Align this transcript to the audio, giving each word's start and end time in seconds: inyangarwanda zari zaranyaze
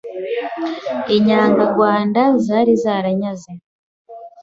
inyangarwanda 1.17 2.21
zari 2.45 2.73
zaranyaze 2.83 3.51